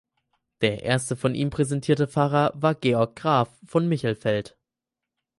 Der 0.61 0.81
erste 0.81 1.15
von 1.15 1.35
ihm 1.35 1.51
präsentierte 1.51 2.07
Pfarrer 2.07 2.53
war 2.55 2.73
Georg 2.73 3.15
Graf 3.15 3.55
von 3.67 3.87
Michelfeld. 3.87 4.57